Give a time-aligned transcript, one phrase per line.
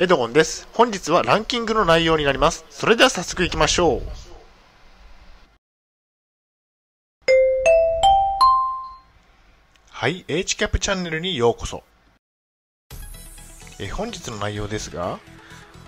[0.00, 0.68] エドゴンです。
[0.74, 2.64] 本日はランキングの内容になります。
[2.70, 4.02] それでは早速行きましょう。
[9.90, 11.82] はい、HCAP チャンネルにようこそ。
[13.80, 15.18] え本日の内容ですが、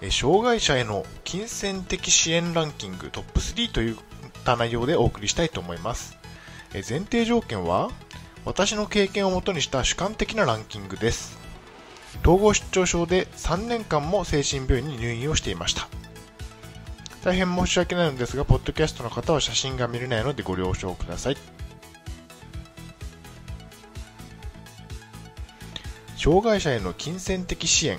[0.01, 3.97] え障害者への金銭的支援ランキングトップ3といっ
[4.43, 6.19] た内容でお送りしたいと思います。
[6.75, 7.93] え前提条件は、
[8.45, 11.39] 私の経験をもとにした主観的なランキングです。
[12.23, 15.89] 統合失調症で3年間も精神病院に入院をしていました。
[17.23, 21.37] 大変申し訳ないのですが、ポッドキャストの方は写真が見れないのでご了承ください。
[26.17, 27.99] 障害者への金銭的支援。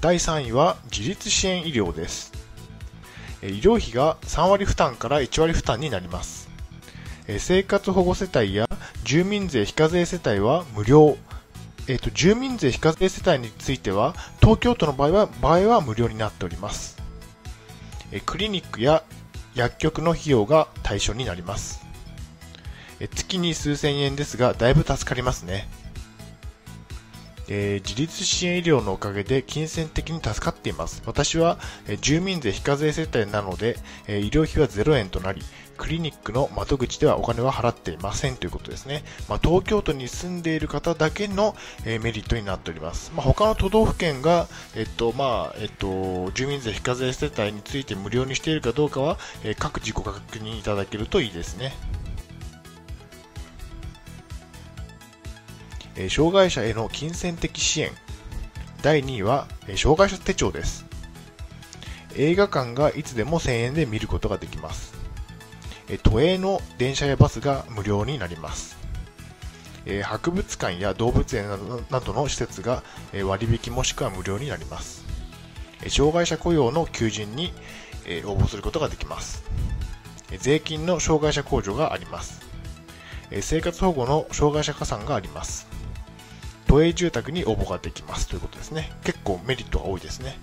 [0.00, 2.32] 第3位は自立支援医療です。
[3.42, 6.48] 医療費が3割負担から1割負担になります。
[7.38, 8.68] 生活保護世帯や
[9.04, 11.16] 住民税非課税世帯は無料。
[11.88, 16.96] えっ、と、住民税非課税世帯については、東京都の場合は、場合は無料になっております。
[18.12, 19.02] えクリニックや
[19.54, 21.84] 薬局の費用が対象になります。
[23.00, 25.68] え月に数千円ですが、だいぶ助かりますね。
[27.54, 31.02] えー自立支援医療のおかげで金銭的に助かっています。
[31.04, 35.42] 私は、えー住民税非課税世帯なので、えー医療費は0円となり、
[35.76, 39.04] クリニックの窓口ではお金は払っていませんということですね。
[39.28, 43.12] まあ、東京都に住んでいる方だけの、えメリットになっております。
[43.14, 51.74] まあ、他の都道府県が、えっと、まあ、えっと、住民税非課税世帯について無料にしているかどうかは、え各自己確認いただけるといいですね。
[55.96, 57.90] え障害者への金銭的支援。
[58.82, 60.86] 第2位は、え障害者手帳です。
[62.16, 64.94] 映画館がいつでも1000円で見ることができます。
[66.02, 68.76] 都営の電車やバスが無料になります。
[69.84, 71.48] え博物館や動物園
[71.90, 72.82] などの施設が
[73.12, 75.04] え割引もしくは無料になります。
[75.88, 77.52] 障害者雇用の求人に
[78.06, 79.44] え応募することができます。
[80.38, 82.40] 税金の障害者控除があります。
[83.40, 85.66] 生活保護の障害者加算があります。
[86.72, 88.90] 都営住宅に応募ができますということですね。
[89.04, 90.38] 結構メリットが多いですね。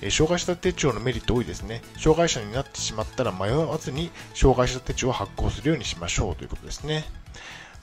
[0.00, 1.82] え障害者手帳のメリット多いですね。
[1.98, 7.04] 障害者になってしまったら迷わずに障害者手帳を発行するようにしましょうということですね。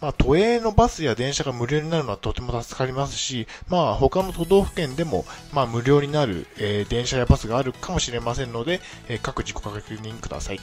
[0.01, 10.59] まあ、都営のバスや電車が無料になるのはとても助かりますし、まあ、他の都道府県でも、まあ、無料になる、えー電車やバスがあるかもしれませんので、えー各自己確認ください。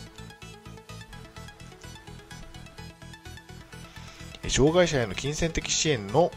[4.49, 6.31] 障害者への金銭的支援の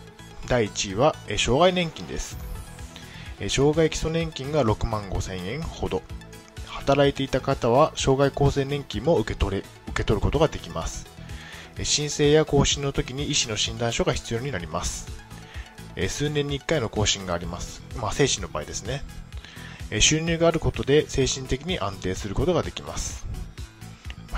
[0.47, 2.38] 第1位は、障害年金です。
[3.50, 6.01] 障害基礎年金が6万5千円ほど。
[6.66, 11.07] 働いていた方は、障害厚生年金も受け取れ、受け取ることができます。
[11.84, 15.12] 申請や更新の時に医師の診断書が必要になります。
[16.09, 17.81] 数年に1回の更新があります。
[18.00, 19.03] まあ、精神の場合ですね。
[20.00, 23.25] 収入があることで精神的に安定することができます。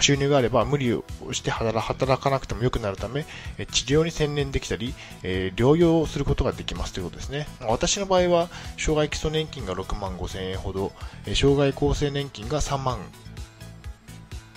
[0.01, 0.93] 収入があれば無理
[1.33, 3.25] して働かなくても良くなるため、
[3.71, 7.47] 治療に専念できたり、療養をすることができますということですね。
[7.61, 10.91] 私の場合は、障害基礎年金が6万5千円ほど、
[11.35, 12.99] 障害厚生年金が3万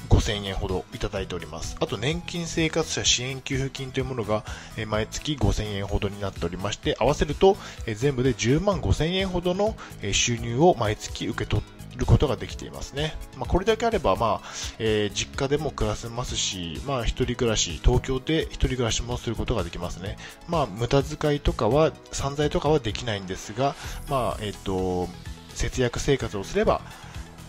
[0.08, 1.76] 5000円ほどいただいております。
[1.80, 4.44] あと、年金生活者支援給付金というものが、
[4.86, 7.56] 毎月5000円ほどになっておりまして、合わせると、
[7.86, 9.74] 全部で10万5000円ほどの
[10.12, 13.14] 収入を毎月受け取ってることができていますね。
[13.36, 14.48] まあ、これだけあれば、まあ、
[14.78, 20.16] えー実家でも暮らせますし、まあ、一人暮らし、東京で一人暮らしもすることができますね。
[20.48, 23.74] まあ、無駄遣いとかは、散財とかはできないんですが、
[24.08, 25.08] まあ、えっ、と、
[25.54, 26.80] 節約生活をすれば、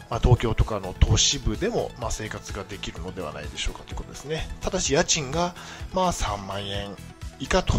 [0.09, 4.47] まあ、東京とかの都市部でも、ま、生活ができるのではないでしょうかということですね。
[4.61, 5.55] ただし家賃が、
[5.93, 6.95] まあ、3万円
[7.39, 7.73] 以下と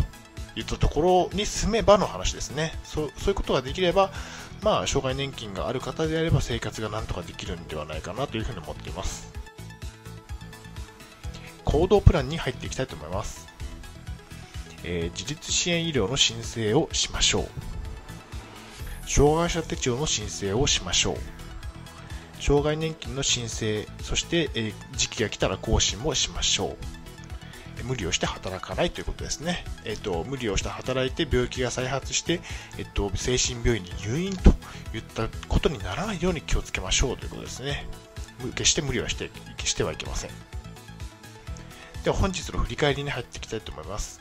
[0.56, 2.72] いったところに住めばの話ですね。
[2.84, 4.10] そういうことができれば、
[4.64, 9.30] まあ、障害年金がある方であれば生活がなんとかできるんではないかなというふうに思っています。
[11.66, 13.46] 行動プランに入っていきたいと思います。
[14.82, 17.48] えー自立支援医療の申請をしましょう。
[19.06, 21.16] 障害者手帳の申請をしましょう。
[22.42, 27.03] 障害年金の申請、そして、えー時期が来たら更新もしましょう。
[27.82, 29.64] 無理をして働かないということですね。
[29.84, 32.40] えっ、と、無理をして働いて病気が再発して、
[32.78, 34.50] えっ、と、精神病院に入院と
[34.96, 37.86] いったことにならないように気をつけましょうということですね。
[38.54, 39.30] 決して無理はして
[39.64, 40.30] してはいけません。
[42.04, 44.20] では本日の振り返りに入っていきたいと思います。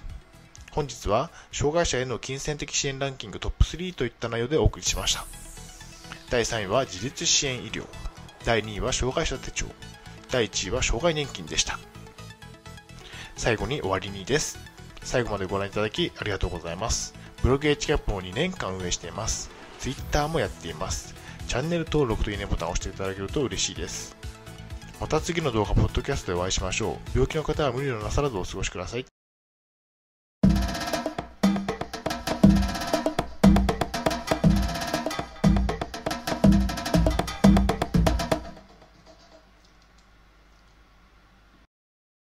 [0.72, 5.26] 本日は、障害者への金銭的支援ランキングトップ3といった内容でお送りしました。
[6.32, 7.86] 第3位は自立支援医療。
[8.44, 9.68] 第2位は障害者手帳。
[10.32, 11.78] 第1位は障害年金でした。
[13.36, 14.60] 最後に終わりにです。
[15.02, 17.14] 最後までご覧いただきありがとうございます。
[17.42, 19.50] ブログ HCAP も2年間運営しています。
[19.80, 21.14] Twitter もやっています。
[21.48, 24.16] チャンネル登録といいねボタンを押していただけると嬉しいです。
[25.02, 26.96] また次の動画、ポッドキャストでお会いしましょう。
[27.14, 29.13] 病気の方は無理のなさらずお過ごしください。